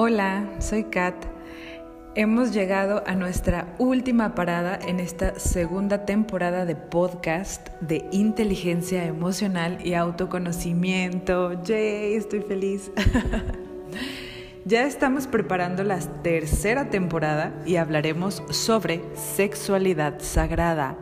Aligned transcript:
Hola, 0.00 0.48
soy 0.60 0.84
Kat. 0.84 1.16
Hemos 2.14 2.54
llegado 2.54 3.02
a 3.04 3.16
nuestra 3.16 3.74
última 3.80 4.36
parada 4.36 4.78
en 4.86 5.00
esta 5.00 5.40
segunda 5.40 6.06
temporada 6.06 6.64
de 6.64 6.76
podcast 6.76 7.68
de 7.80 8.08
inteligencia 8.12 9.04
emocional 9.06 9.84
y 9.84 9.94
autoconocimiento. 9.94 11.60
¡Yay! 11.64 12.14
Estoy 12.14 12.42
feliz. 12.42 12.92
ya 14.64 14.86
estamos 14.86 15.26
preparando 15.26 15.82
la 15.82 15.98
tercera 15.98 16.90
temporada 16.90 17.52
y 17.66 17.74
hablaremos 17.74 18.44
sobre 18.50 19.02
sexualidad 19.16 20.20
sagrada. 20.20 20.96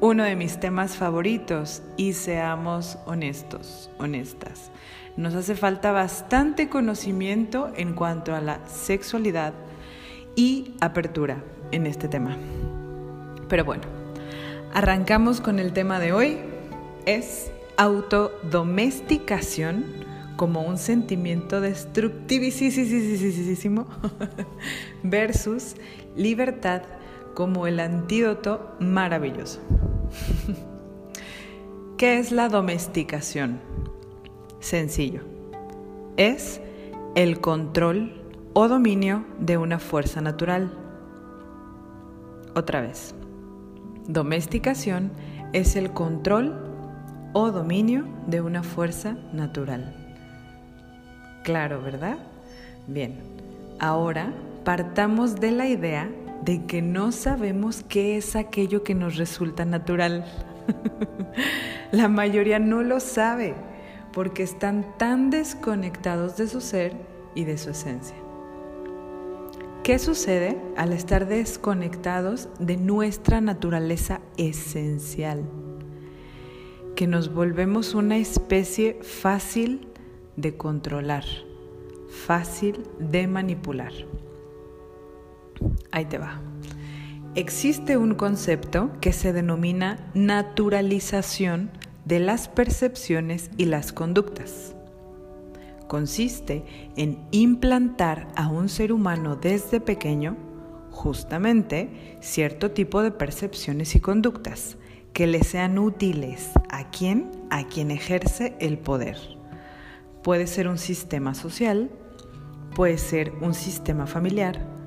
Uno 0.00 0.22
de 0.22 0.36
mis 0.36 0.60
temas 0.60 0.96
favoritos 0.96 1.82
y 1.96 2.12
seamos 2.12 2.98
honestos, 3.04 3.90
honestas. 3.98 4.70
Nos 5.16 5.34
hace 5.34 5.56
falta 5.56 5.90
bastante 5.90 6.68
conocimiento 6.68 7.72
en 7.74 7.94
cuanto 7.94 8.32
a 8.32 8.40
la 8.40 8.60
sexualidad 8.68 9.54
y 10.36 10.76
apertura 10.80 11.42
en 11.72 11.86
este 11.86 12.06
tema. 12.06 12.36
Pero 13.48 13.64
bueno, 13.64 13.82
arrancamos 14.72 15.40
con 15.40 15.58
el 15.58 15.72
tema 15.72 15.98
de 15.98 16.12
hoy. 16.12 16.38
Es 17.04 17.50
autodomesticación 17.76 19.84
como 20.36 20.62
un 20.62 20.78
sentimiento 20.78 21.60
destructivísimo 21.60 23.88
versus 25.02 25.74
libertad 26.14 26.82
como 27.34 27.66
el 27.66 27.80
antídoto 27.80 28.76
maravilloso. 28.78 29.58
¿Qué 31.96 32.18
es 32.18 32.32
la 32.32 32.48
domesticación? 32.48 33.60
Sencillo. 34.60 35.22
Es 36.16 36.60
el 37.14 37.40
control 37.40 38.22
o 38.52 38.68
dominio 38.68 39.24
de 39.40 39.56
una 39.56 39.78
fuerza 39.78 40.20
natural. 40.20 40.72
Otra 42.54 42.80
vez. 42.80 43.14
Domesticación 44.06 45.10
es 45.52 45.76
el 45.76 45.92
control 45.92 46.56
o 47.32 47.50
dominio 47.50 48.04
de 48.26 48.40
una 48.40 48.62
fuerza 48.62 49.16
natural. 49.32 49.94
Claro, 51.44 51.82
¿verdad? 51.82 52.18
Bien, 52.86 53.18
ahora 53.78 54.32
partamos 54.64 55.36
de 55.36 55.52
la 55.52 55.66
idea 55.66 56.10
de 56.42 56.64
que 56.66 56.82
no 56.82 57.12
sabemos 57.12 57.84
qué 57.88 58.16
es 58.16 58.36
aquello 58.36 58.82
que 58.82 58.94
nos 58.94 59.16
resulta 59.16 59.64
natural. 59.64 60.24
la 61.92 62.08
mayoría 62.08 62.58
no 62.58 62.82
lo 62.82 63.00
sabe 63.00 63.54
porque 64.12 64.42
están 64.42 64.96
tan 64.98 65.30
desconectados 65.30 66.36
de 66.36 66.48
su 66.48 66.60
ser 66.60 66.96
y 67.34 67.44
de 67.44 67.58
su 67.58 67.70
esencia. 67.70 68.16
¿Qué 69.82 69.98
sucede 69.98 70.60
al 70.76 70.92
estar 70.92 71.26
desconectados 71.26 72.48
de 72.58 72.76
nuestra 72.76 73.40
naturaleza 73.40 74.20
esencial? 74.36 75.44
Que 76.94 77.06
nos 77.06 77.32
volvemos 77.32 77.94
una 77.94 78.18
especie 78.18 78.98
fácil 79.02 79.88
de 80.36 80.56
controlar, 80.56 81.24
fácil 82.26 82.82
de 82.98 83.26
manipular. 83.28 83.92
Ahí 85.90 86.04
te 86.04 86.18
va. 86.18 86.40
Existe 87.34 87.96
un 87.96 88.14
concepto 88.14 88.90
que 89.00 89.12
se 89.12 89.32
denomina 89.32 90.10
naturalización 90.14 91.70
de 92.04 92.20
las 92.20 92.48
percepciones 92.48 93.50
y 93.56 93.66
las 93.66 93.92
conductas. 93.92 94.74
Consiste 95.86 96.64
en 96.96 97.18
implantar 97.30 98.28
a 98.34 98.48
un 98.48 98.68
ser 98.68 98.92
humano 98.92 99.36
desde 99.36 99.80
pequeño 99.80 100.36
justamente 100.90 102.18
cierto 102.20 102.72
tipo 102.72 103.02
de 103.02 103.10
percepciones 103.10 103.94
y 103.94 104.00
conductas 104.00 104.76
que 105.12 105.26
le 105.26 105.44
sean 105.44 105.78
útiles 105.78 106.50
a 106.70 106.90
quien 106.90 107.30
a 107.50 107.64
quien 107.64 107.90
ejerce 107.90 108.56
el 108.58 108.78
poder. 108.78 109.16
Puede 110.22 110.46
ser 110.46 110.68
un 110.68 110.78
sistema 110.78 111.34
social, 111.34 111.90
puede 112.74 112.98
ser 112.98 113.32
un 113.40 113.54
sistema 113.54 114.06
familiar, 114.06 114.77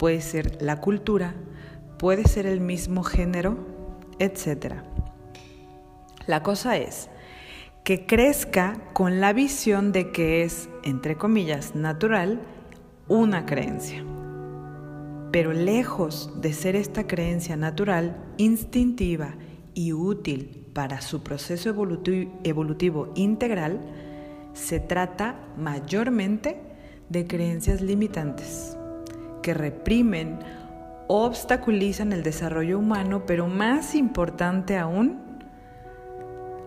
puede 0.00 0.22
ser 0.22 0.62
la 0.62 0.80
cultura, 0.80 1.34
puede 1.98 2.26
ser 2.26 2.46
el 2.46 2.62
mismo 2.62 3.02
género, 3.02 3.58
etcétera. 4.18 4.82
La 6.26 6.42
cosa 6.42 6.78
es 6.78 7.10
que 7.84 8.06
crezca 8.06 8.80
con 8.94 9.20
la 9.20 9.34
visión 9.34 9.92
de 9.92 10.10
que 10.10 10.42
es, 10.42 10.70
entre 10.84 11.16
comillas, 11.16 11.74
natural 11.74 12.40
una 13.08 13.44
creencia. 13.44 14.02
Pero 15.32 15.52
lejos 15.52 16.32
de 16.40 16.54
ser 16.54 16.76
esta 16.76 17.06
creencia 17.06 17.56
natural, 17.56 18.16
instintiva 18.38 19.34
y 19.74 19.92
útil 19.92 20.66
para 20.72 21.02
su 21.02 21.22
proceso 21.22 21.68
evolutivo, 22.42 23.12
integral, 23.16 23.80
se 24.54 24.80
trata 24.80 25.38
mayormente 25.58 26.58
de 27.10 27.26
creencias 27.26 27.82
limitantes 27.82 28.78
que 29.42 29.54
reprimen, 29.54 30.38
obstaculizan 31.08 32.12
el 32.12 32.22
desarrollo 32.22 32.78
humano, 32.78 33.24
pero 33.26 33.46
más 33.46 33.94
importante 33.94 34.76
aún, 34.76 35.18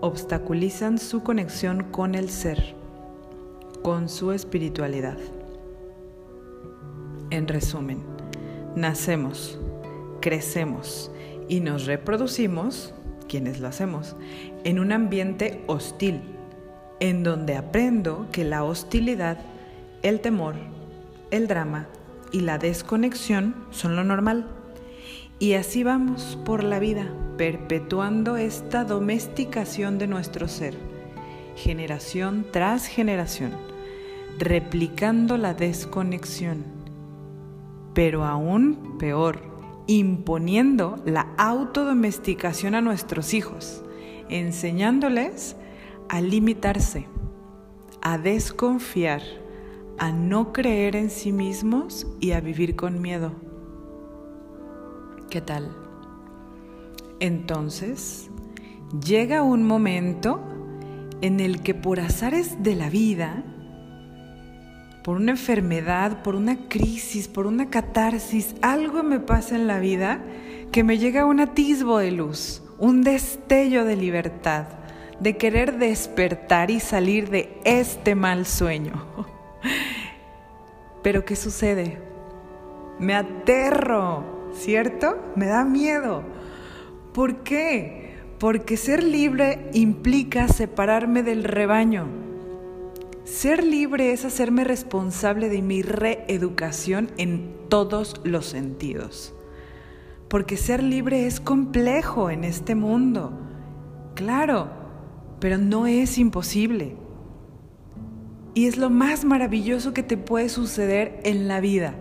obstaculizan 0.01 0.97
su 0.97 1.23
conexión 1.23 1.85
con 1.85 2.13
el 2.13 2.29
ser, 2.29 2.75
con 3.81 4.09
su 4.09 4.31
espiritualidad. 4.31 5.17
En 7.29 7.47
resumen, 7.47 8.03
nacemos, 8.75 9.59
crecemos 10.19 11.11
y 11.47 11.61
nos 11.61 11.85
reproducimos, 11.85 12.93
quienes 13.29 13.59
lo 13.59 13.69
hacemos, 13.69 14.15
en 14.63 14.79
un 14.79 14.91
ambiente 14.91 15.63
hostil, 15.67 16.21
en 16.99 17.23
donde 17.23 17.55
aprendo 17.55 18.27
que 18.31 18.43
la 18.43 18.63
hostilidad, 18.63 19.39
el 20.01 20.19
temor, 20.19 20.55
el 21.31 21.47
drama 21.47 21.87
y 22.33 22.41
la 22.41 22.57
desconexión 22.57 23.55
son 23.71 23.95
lo 23.95 24.03
normal. 24.03 24.47
Y 25.39 25.53
así 25.53 25.83
vamos 25.83 26.37
por 26.43 26.63
la 26.63 26.79
vida, 26.79 27.13
perpetuando 27.37 28.35
esta 28.35 28.83
domesticación 28.83 29.97
de 29.97 30.07
nuestro 30.07 30.49
ser, 30.49 30.75
generación 31.55 32.45
tras 32.51 32.87
generación, 32.87 33.51
replicando 34.39 35.37
la 35.37 35.53
desconexión, 35.53 36.65
pero 37.93 38.25
aún 38.25 38.97
peor, 38.97 39.41
imponiendo 39.85 41.01
la 41.05 41.33
autodomesticación 41.37 42.73
a 42.73 42.81
nuestros 42.81 43.33
hijos, 43.33 43.83
enseñándoles 44.29 45.55
a 46.09 46.21
limitarse, 46.21 47.07
a 48.01 48.17
desconfiar, 48.17 49.21
a 49.97 50.11
no 50.11 50.53
creer 50.53 50.95
en 50.95 51.09
sí 51.09 51.31
mismos 51.31 52.07
y 52.19 52.31
a 52.31 52.41
vivir 52.41 52.75
con 52.75 53.01
miedo. 53.01 53.33
¿Qué 55.29 55.41
tal? 55.41 55.75
Entonces, 57.19 58.29
llega 59.05 59.43
un 59.43 59.63
momento 59.63 60.41
en 61.21 61.39
el 61.39 61.61
que 61.61 61.73
por 61.73 61.99
azares 61.99 62.61
de 62.63 62.75
la 62.75 62.89
vida, 62.89 63.43
por 65.03 65.17
una 65.17 65.31
enfermedad, 65.31 66.21
por 66.21 66.35
una 66.35 66.67
crisis, 66.67 67.27
por 67.27 67.47
una 67.47 67.69
catarsis, 67.69 68.55
algo 68.61 69.03
me 69.03 69.19
pasa 69.19 69.55
en 69.55 69.67
la 69.67 69.79
vida 69.79 70.21
que 70.71 70.83
me 70.83 70.97
llega 70.97 71.25
un 71.25 71.39
atisbo 71.39 71.99
de 71.99 72.11
luz, 72.11 72.61
un 72.77 73.03
destello 73.03 73.85
de 73.85 73.95
libertad, 73.95 74.65
de 75.19 75.37
querer 75.37 75.77
despertar 75.77 76.71
y 76.71 76.79
salir 76.79 77.29
de 77.29 77.57
este 77.63 78.15
mal 78.15 78.45
sueño. 78.45 79.05
Pero 81.03 81.25
¿qué 81.25 81.35
sucede? 81.35 81.99
Me 82.97 83.13
aterro, 83.13 84.23
¿cierto? 84.53 85.19
Me 85.35 85.45
da 85.47 85.65
miedo. 85.65 86.23
¿Por 87.13 87.43
qué? 87.43 88.15
Porque 88.39 88.77
ser 88.77 89.03
libre 89.03 89.69
implica 89.73 90.47
separarme 90.47 91.21
del 91.21 91.43
rebaño. 91.43 92.07
Ser 93.25 93.63
libre 93.63 94.11
es 94.11 94.25
hacerme 94.25 94.63
responsable 94.63 95.49
de 95.49 95.61
mi 95.61 95.81
reeducación 95.81 97.11
en 97.17 97.53
todos 97.69 98.21
los 98.23 98.45
sentidos. 98.45 99.33
Porque 100.29 100.57
ser 100.57 100.81
libre 100.81 101.27
es 101.27 101.39
complejo 101.39 102.29
en 102.29 102.43
este 102.43 102.75
mundo. 102.75 103.39
Claro, 104.15 104.69
pero 105.39 105.57
no 105.57 105.85
es 105.87 106.17
imposible. 106.17 106.95
Y 108.53 108.67
es 108.67 108.77
lo 108.77 108.89
más 108.89 109.25
maravilloso 109.25 109.93
que 109.93 110.03
te 110.03 110.17
puede 110.17 110.49
suceder 110.49 111.19
en 111.23 111.47
la 111.47 111.59
vida 111.59 111.95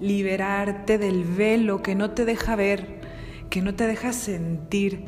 liberarte 0.00 0.98
del 0.98 1.24
velo 1.24 1.82
que 1.82 1.94
no 1.94 2.10
te 2.10 2.24
deja 2.24 2.56
ver, 2.56 3.00
que 3.50 3.62
no 3.62 3.74
te 3.74 3.86
deja 3.86 4.12
sentir, 4.12 5.06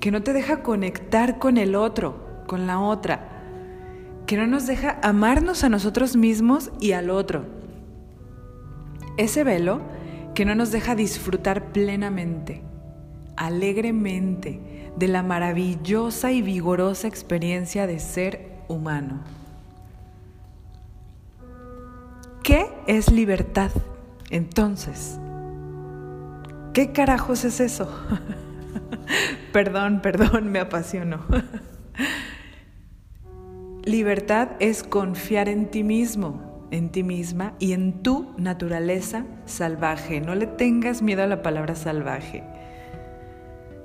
que 0.00 0.10
no 0.10 0.22
te 0.22 0.32
deja 0.32 0.62
conectar 0.62 1.38
con 1.38 1.58
el 1.58 1.74
otro, 1.74 2.44
con 2.46 2.66
la 2.66 2.80
otra, 2.80 3.42
que 4.26 4.36
no 4.36 4.46
nos 4.46 4.66
deja 4.66 4.98
amarnos 5.02 5.64
a 5.64 5.68
nosotros 5.68 6.16
mismos 6.16 6.70
y 6.80 6.92
al 6.92 7.10
otro. 7.10 7.44
Ese 9.16 9.44
velo 9.44 9.80
que 10.34 10.44
no 10.44 10.54
nos 10.54 10.70
deja 10.70 10.94
disfrutar 10.94 11.72
plenamente, 11.72 12.62
alegremente, 13.36 14.60
de 14.96 15.08
la 15.08 15.22
maravillosa 15.22 16.32
y 16.32 16.42
vigorosa 16.42 17.06
experiencia 17.06 17.86
de 17.86 17.98
ser 17.98 18.48
humano. 18.68 19.37
¿Qué 22.48 22.66
es 22.86 23.12
libertad? 23.12 23.70
Entonces, 24.30 25.20
¿qué 26.72 26.92
carajos 26.92 27.44
es 27.44 27.60
eso? 27.60 27.94
perdón, 29.52 30.00
perdón, 30.00 30.50
me 30.50 30.58
apasionó. 30.58 31.26
Libertad 33.84 34.52
es 34.60 34.82
confiar 34.82 35.50
en 35.50 35.70
ti 35.70 35.84
mismo, 35.84 36.66
en 36.70 36.88
ti 36.88 37.02
misma 37.02 37.52
y 37.58 37.72
en 37.72 38.02
tu 38.02 38.32
naturaleza 38.38 39.26
salvaje. 39.44 40.22
No 40.22 40.34
le 40.34 40.46
tengas 40.46 41.02
miedo 41.02 41.24
a 41.24 41.26
la 41.26 41.42
palabra 41.42 41.74
salvaje. 41.74 42.44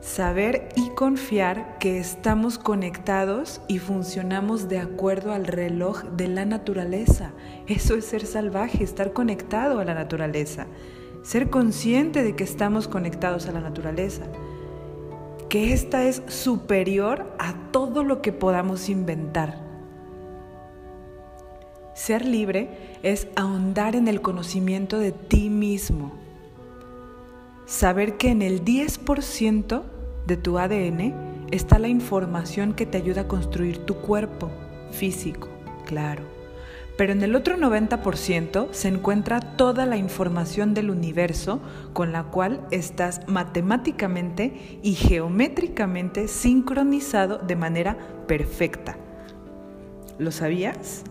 Saber 0.03 0.67
y 0.75 0.89
confiar 0.89 1.77
que 1.79 1.97
estamos 1.97 2.59
conectados 2.59 3.61
y 3.69 3.79
funcionamos 3.79 4.67
de 4.67 4.79
acuerdo 4.79 5.31
al 5.31 5.47
reloj 5.47 6.03
de 6.03 6.27
la 6.27 6.43
naturaleza. 6.43 7.31
Eso 7.67 7.95
es 7.95 8.03
ser 8.03 8.25
salvaje, 8.25 8.83
estar 8.83 9.13
conectado 9.13 9.79
a 9.79 9.85
la 9.85 9.93
naturaleza. 9.93 10.67
Ser 11.23 11.49
consciente 11.49 12.21
de 12.21 12.35
que 12.35 12.43
estamos 12.43 12.89
conectados 12.89 13.47
a 13.47 13.53
la 13.53 13.61
naturaleza. 13.61 14.23
Que 15.47 15.71
esta 15.71 16.03
es 16.03 16.21
superior 16.27 17.33
a 17.39 17.55
todo 17.71 18.03
lo 18.03 18.21
que 18.21 18.33
podamos 18.33 18.89
inventar. 18.89 19.63
Ser 21.95 22.25
libre 22.25 22.97
es 23.03 23.29
ahondar 23.37 23.95
en 23.95 24.09
el 24.09 24.21
conocimiento 24.21 24.99
de 24.99 25.13
ti 25.13 25.49
mismo. 25.49 26.11
Saber 27.65 28.17
que 28.17 28.29
en 28.29 28.41
el 28.41 28.65
10% 28.65 29.92
de 30.25 30.37
tu 30.37 30.57
ADN 30.57 31.47
está 31.51 31.79
la 31.79 31.87
información 31.87 32.73
que 32.73 32.85
te 32.85 32.97
ayuda 32.97 33.21
a 33.21 33.27
construir 33.27 33.79
tu 33.79 33.95
cuerpo 33.95 34.49
físico, 34.91 35.49
claro. 35.85 36.23
Pero 36.97 37.11
en 37.11 37.23
el 37.23 37.35
otro 37.35 37.57
90% 37.57 38.67
se 38.71 38.87
encuentra 38.87 39.39
toda 39.39 39.85
la 39.85 39.97
información 39.97 40.73
del 40.73 40.91
universo 40.91 41.59
con 41.91 42.11
la 42.11 42.25
cual 42.25 42.67
estás 42.69 43.21
matemáticamente 43.27 44.79
y 44.83 44.93
geométricamente 44.93 46.27
sincronizado 46.27 47.39
de 47.39 47.55
manera 47.55 47.97
perfecta. 48.27 48.97
¿Lo 50.19 50.31
sabías? 50.31 51.03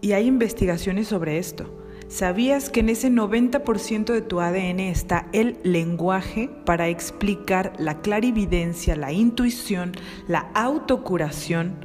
Y 0.00 0.12
hay 0.12 0.26
investigaciones 0.26 1.08
sobre 1.08 1.38
esto. 1.38 1.79
¿Sabías 2.10 2.70
que 2.70 2.80
en 2.80 2.88
ese 2.88 3.08
90% 3.08 4.12
de 4.12 4.20
tu 4.20 4.40
ADN 4.40 4.80
está 4.80 5.28
el 5.32 5.58
lenguaje 5.62 6.50
para 6.66 6.88
explicar 6.88 7.72
la 7.78 8.00
clarividencia, 8.00 8.96
la 8.96 9.12
intuición, 9.12 9.92
la 10.26 10.50
autocuración, 10.54 11.76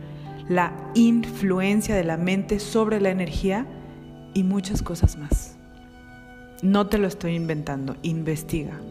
la 0.49 0.73
influencia 0.95 1.93
de 1.95 2.03
la 2.03 2.17
mente 2.17 2.59
sobre 2.59 2.99
la 2.99 3.11
energía 3.11 3.67
y 4.33 4.41
muchas 4.41 4.81
cosas 4.81 5.15
más? 5.15 5.57
No 6.63 6.87
te 6.87 6.97
lo 6.97 7.07
estoy 7.07 7.35
inventando, 7.35 7.95
investiga. 8.01 8.81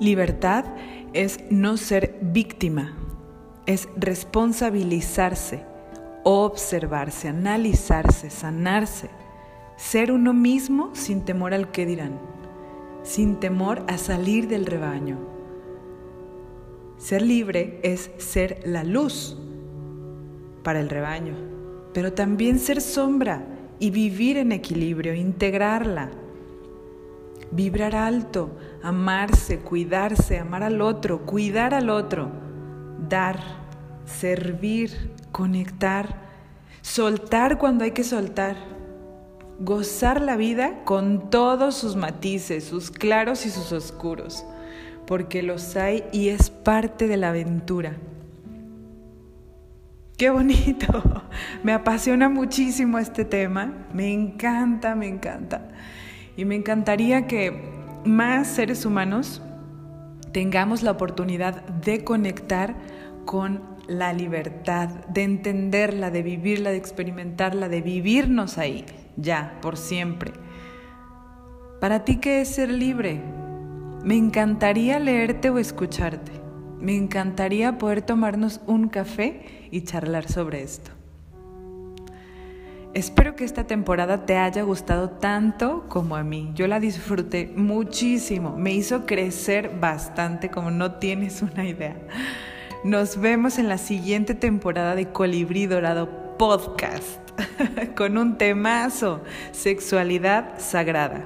Libertad 0.00 0.64
es 1.12 1.40
no 1.50 1.76
ser 1.76 2.16
víctima, 2.22 2.96
es 3.66 3.90
responsabilizarse 3.98 5.64
observarse, 6.28 7.28
analizarse, 7.28 8.30
sanarse, 8.30 9.08
ser 9.76 10.10
uno 10.10 10.32
mismo 10.32 10.90
sin 10.94 11.24
temor 11.24 11.54
al 11.54 11.70
que 11.70 11.86
dirán, 11.86 12.18
sin 13.02 13.36
temor 13.36 13.84
a 13.88 13.98
salir 13.98 14.48
del 14.48 14.66
rebaño. 14.66 15.18
Ser 16.98 17.22
libre 17.22 17.78
es 17.82 18.10
ser 18.16 18.62
la 18.64 18.82
luz 18.82 19.38
para 20.62 20.80
el 20.80 20.88
rebaño, 20.88 21.34
pero 21.92 22.12
también 22.14 22.58
ser 22.58 22.80
sombra 22.80 23.46
y 23.78 23.90
vivir 23.90 24.38
en 24.38 24.52
equilibrio, 24.52 25.14
integrarla. 25.14 26.10
Vibrar 27.52 27.94
alto, 27.94 28.56
amarse, 28.82 29.60
cuidarse, 29.60 30.38
amar 30.38 30.62
al 30.62 30.80
otro, 30.80 31.24
cuidar 31.26 31.74
al 31.74 31.90
otro, 31.90 32.30
dar, 33.08 33.38
servir, 34.04 35.12
conectar, 35.30 36.22
soltar 36.82 37.58
cuando 37.58 37.84
hay 37.84 37.92
que 37.92 38.02
soltar, 38.02 38.56
gozar 39.60 40.20
la 40.20 40.36
vida 40.36 40.84
con 40.84 41.30
todos 41.30 41.74
sus 41.76 41.96
matices, 41.96 42.64
sus 42.64 42.90
claros 42.90 43.46
y 43.46 43.50
sus 43.50 43.72
oscuros, 43.72 44.44
porque 45.06 45.42
los 45.42 45.76
hay 45.76 46.04
y 46.12 46.28
es 46.28 46.50
parte 46.50 47.08
de 47.08 47.16
la 47.16 47.30
aventura. 47.30 47.96
Qué 50.16 50.30
bonito, 50.30 51.02
me 51.62 51.72
apasiona 51.72 52.28
muchísimo 52.28 52.98
este 52.98 53.24
tema, 53.24 53.86
me 53.92 54.12
encanta, 54.12 54.94
me 54.94 55.08
encanta. 55.08 55.68
Y 56.36 56.44
me 56.44 56.54
encantaría 56.54 57.26
que 57.26 57.74
más 58.04 58.46
seres 58.48 58.84
humanos 58.84 59.42
tengamos 60.32 60.82
la 60.82 60.92
oportunidad 60.92 61.62
de 61.66 62.04
conectar 62.04 62.74
con 63.24 63.62
la 63.88 64.12
libertad, 64.12 64.88
de 65.08 65.22
entenderla, 65.22 66.10
de 66.10 66.22
vivirla, 66.22 66.70
de 66.70 66.76
experimentarla, 66.76 67.68
de 67.68 67.80
vivirnos 67.80 68.58
ahí, 68.58 68.84
ya, 69.16 69.58
por 69.62 69.76
siempre. 69.76 70.32
¿Para 71.80 72.04
ti 72.04 72.16
qué 72.16 72.40
es 72.40 72.48
ser 72.48 72.70
libre? 72.70 73.20
Me 74.02 74.16
encantaría 74.16 74.98
leerte 74.98 75.50
o 75.50 75.58
escucharte. 75.58 76.32
Me 76.80 76.94
encantaría 76.94 77.78
poder 77.78 78.02
tomarnos 78.02 78.60
un 78.66 78.88
café 78.88 79.68
y 79.70 79.82
charlar 79.82 80.28
sobre 80.28 80.62
esto. 80.62 80.90
Espero 82.94 83.36
que 83.36 83.44
esta 83.44 83.66
temporada 83.66 84.24
te 84.24 84.38
haya 84.38 84.62
gustado 84.62 85.10
tanto 85.10 85.86
como 85.88 86.16
a 86.16 86.22
mí. 86.22 86.52
Yo 86.54 86.66
la 86.66 86.80
disfruté 86.80 87.52
muchísimo. 87.54 88.56
Me 88.56 88.72
hizo 88.72 89.04
crecer 89.04 89.78
bastante 89.78 90.50
como 90.50 90.70
no 90.70 90.92
tienes 90.92 91.42
una 91.42 91.66
idea. 91.66 91.96
Nos 92.84 93.20
vemos 93.20 93.58
en 93.58 93.68
la 93.68 93.76
siguiente 93.78 94.34
temporada 94.34 94.94
de 94.94 95.10
Colibrí 95.10 95.66
Dorado 95.66 96.36
Podcast 96.38 97.25
con 97.96 98.18
un 98.18 98.38
temazo, 98.38 99.22
sexualidad 99.52 100.58
sagrada. 100.58 101.24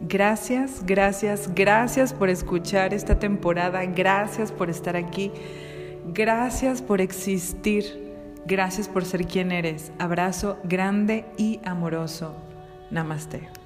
Gracias, 0.00 0.84
gracias, 0.84 1.54
gracias 1.54 2.12
por 2.12 2.28
escuchar 2.28 2.92
esta 2.92 3.18
temporada, 3.18 3.84
gracias 3.86 4.52
por 4.52 4.68
estar 4.68 4.96
aquí, 4.96 5.30
gracias 6.12 6.82
por 6.82 7.00
existir, 7.00 8.12
gracias 8.44 8.88
por 8.88 9.04
ser 9.04 9.26
quien 9.26 9.52
eres. 9.52 9.92
Abrazo 9.98 10.58
grande 10.64 11.24
y 11.38 11.60
amoroso. 11.64 12.36
Namaste. 12.90 13.63